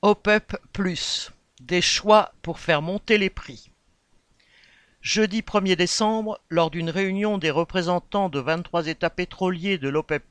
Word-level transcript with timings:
OPEP+, 0.00 0.56
des 1.60 1.82
choix 1.82 2.32
pour 2.42 2.60
faire 2.60 2.82
monter 2.82 3.18
les 3.18 3.30
prix. 3.30 3.72
Jeudi 5.00 5.40
1er 5.40 5.74
décembre, 5.74 6.38
lors 6.50 6.70
d'une 6.70 6.88
réunion 6.88 7.36
des 7.36 7.50
représentants 7.50 8.28
de 8.28 8.38
23 8.38 8.86
États 8.86 9.10
pétroliers 9.10 9.76
de 9.76 9.88
l'OPEP+, 9.88 10.22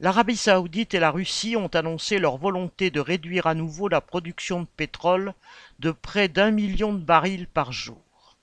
l'Arabie 0.00 0.38
saoudite 0.38 0.94
et 0.94 1.00
la 1.00 1.10
Russie 1.10 1.54
ont 1.54 1.66
annoncé 1.66 2.18
leur 2.18 2.38
volonté 2.38 2.90
de 2.90 2.98
réduire 2.98 3.46
à 3.46 3.52
nouveau 3.52 3.88
la 3.88 4.00
production 4.00 4.62
de 4.62 4.68
pétrole 4.74 5.34
de 5.78 5.90
près 5.90 6.28
d'un 6.28 6.50
million 6.50 6.94
de 6.94 7.04
barils 7.04 7.48
par 7.48 7.72
jour. 7.72 8.38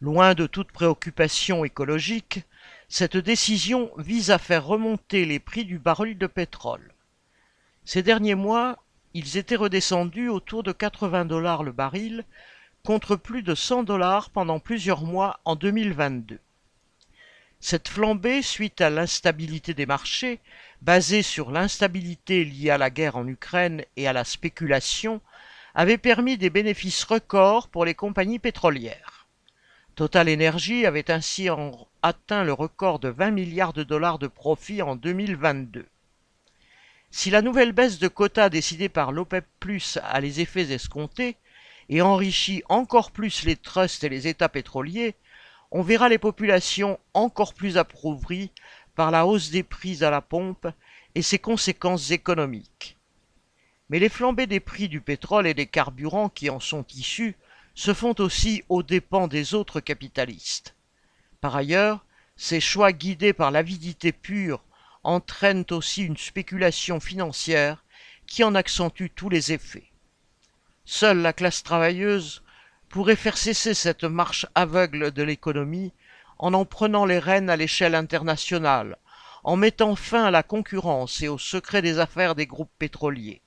Loin 0.00 0.34
de 0.34 0.48
toute 0.48 0.72
préoccupation 0.72 1.64
écologique, 1.64 2.40
cette 2.88 3.16
décision 3.16 3.92
vise 3.96 4.32
à 4.32 4.38
faire 4.38 4.66
remonter 4.66 5.24
les 5.24 5.38
prix 5.38 5.64
du 5.64 5.78
baril 5.78 6.18
de 6.18 6.26
pétrole. 6.26 6.92
Ces 7.84 8.02
derniers 8.02 8.34
mois, 8.34 8.78
ils 9.14 9.36
étaient 9.36 9.56
redescendus 9.56 10.28
autour 10.28 10.64
de 10.64 10.72
80 10.72 11.24
dollars 11.24 11.62
le 11.62 11.72
baril, 11.72 12.24
contre 12.84 13.16
plus 13.16 13.42
de 13.42 13.54
100 13.54 13.84
dollars 13.84 14.28
pendant 14.30 14.58
plusieurs 14.58 15.02
mois 15.02 15.40
en 15.44 15.56
2022. 15.56 16.38
Cette 17.60 17.88
flambée, 17.88 18.42
suite 18.42 18.80
à 18.80 18.90
l'instabilité 18.90 19.72
des 19.72 19.86
marchés, 19.86 20.40
basée 20.82 21.22
sur 21.22 21.50
l'instabilité 21.50 22.44
liée 22.44 22.70
à 22.70 22.76
la 22.76 22.90
guerre 22.90 23.16
en 23.16 23.26
Ukraine 23.26 23.84
et 23.96 24.06
à 24.06 24.12
la 24.12 24.24
spéculation, 24.24 25.22
avait 25.74 25.96
permis 25.96 26.36
des 26.36 26.50
bénéfices 26.50 27.04
records 27.04 27.68
pour 27.68 27.84
les 27.84 27.94
compagnies 27.94 28.38
pétrolières. 28.38 29.26
Total 29.94 30.28
Energy 30.28 30.86
avait 30.86 31.10
ainsi 31.10 31.48
atteint 32.02 32.44
le 32.44 32.52
record 32.52 32.98
de 32.98 33.08
20 33.08 33.30
milliards 33.30 33.72
de 33.72 33.84
dollars 33.84 34.18
de 34.18 34.26
profit 34.26 34.82
en 34.82 34.96
2022. 34.96 35.86
Si 37.16 37.30
la 37.30 37.42
nouvelle 37.42 37.70
baisse 37.70 38.00
de 38.00 38.08
quotas 38.08 38.48
décidée 38.48 38.88
par 38.88 39.12
l'OPEP 39.12 39.46
a 40.02 40.20
les 40.20 40.40
effets 40.40 40.72
escomptés 40.72 41.36
et 41.88 42.02
enrichit 42.02 42.64
encore 42.68 43.12
plus 43.12 43.44
les 43.44 43.54
trusts 43.54 44.02
et 44.02 44.08
les 44.08 44.26
États 44.26 44.48
pétroliers, 44.48 45.14
on 45.70 45.82
verra 45.82 46.08
les 46.08 46.18
populations 46.18 46.98
encore 47.14 47.54
plus 47.54 47.78
appauvries 47.78 48.50
par 48.96 49.12
la 49.12 49.26
hausse 49.26 49.50
des 49.50 49.62
prix 49.62 50.02
à 50.02 50.10
la 50.10 50.20
pompe 50.20 50.66
et 51.14 51.22
ses 51.22 51.38
conséquences 51.38 52.10
économiques. 52.10 52.96
Mais 53.90 54.00
les 54.00 54.08
flambées 54.08 54.48
des 54.48 54.58
prix 54.58 54.88
du 54.88 55.00
pétrole 55.00 55.46
et 55.46 55.54
des 55.54 55.66
carburants 55.66 56.28
qui 56.28 56.50
en 56.50 56.58
sont 56.58 56.84
issus 56.96 57.36
se 57.76 57.94
font 57.94 58.16
aussi 58.18 58.64
aux 58.68 58.82
dépens 58.82 59.28
des 59.28 59.54
autres 59.54 59.78
capitalistes. 59.78 60.74
Par 61.40 61.54
ailleurs, 61.54 62.04
ces 62.34 62.60
choix 62.60 62.90
guidés 62.90 63.32
par 63.32 63.52
l'avidité 63.52 64.10
pure 64.10 64.64
entraînent 65.04 65.66
aussi 65.70 66.02
une 66.02 66.16
spéculation 66.16 66.98
financière 66.98 67.84
qui 68.26 68.42
en 68.42 68.54
accentue 68.54 69.08
tous 69.14 69.28
les 69.28 69.52
effets. 69.52 69.90
Seule 70.84 71.18
la 71.18 71.32
classe 71.32 71.62
travailleuse 71.62 72.42
pourrait 72.88 73.16
faire 73.16 73.36
cesser 73.36 73.74
cette 73.74 74.04
marche 74.04 74.46
aveugle 74.54 75.10
de 75.12 75.22
l'économie 75.22 75.92
en 76.38 76.54
en 76.54 76.64
prenant 76.64 77.04
les 77.04 77.18
rênes 77.18 77.50
à 77.50 77.56
l'échelle 77.56 77.94
internationale, 77.94 78.96
en 79.44 79.56
mettant 79.56 79.94
fin 79.94 80.24
à 80.24 80.30
la 80.30 80.42
concurrence 80.42 81.22
et 81.22 81.28
au 81.28 81.38
secret 81.38 81.82
des 81.82 81.98
affaires 81.98 82.34
des 82.34 82.46
groupes 82.46 82.72
pétroliers. 82.78 83.40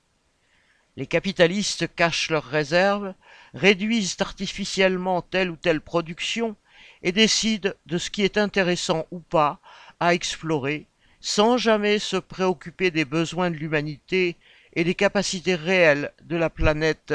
Les 0.96 1.06
capitalistes 1.06 1.94
cachent 1.94 2.30
leurs 2.30 2.44
réserves, 2.44 3.14
réduisent 3.54 4.16
artificiellement 4.20 5.22
telle 5.22 5.50
ou 5.50 5.56
telle 5.56 5.80
production 5.80 6.56
et 7.02 7.12
décident 7.12 7.70
de 7.86 7.98
ce 7.98 8.10
qui 8.10 8.22
est 8.22 8.36
intéressant 8.36 9.06
ou 9.10 9.20
pas 9.20 9.60
à 10.00 10.14
explorer 10.14 10.88
sans 11.20 11.56
jamais 11.56 11.98
se 11.98 12.16
préoccuper 12.16 12.90
des 12.90 13.04
besoins 13.04 13.50
de 13.50 13.56
l'humanité 13.56 14.36
et 14.74 14.84
des 14.84 14.94
capacités 14.94 15.54
réelles 15.54 16.12
de 16.22 16.36
la 16.36 16.50
planète 16.50 17.14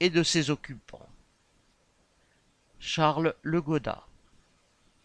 et 0.00 0.10
de 0.10 0.22
ses 0.22 0.50
occupants. 0.50 1.08
Charles 2.78 3.34
Le 3.42 3.60
Godat 3.60 4.06